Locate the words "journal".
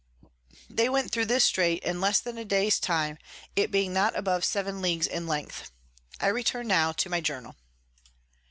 7.21-7.55